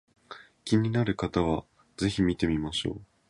[0.65, 1.63] 気になる方は
[1.95, 3.01] 是非見てみましょう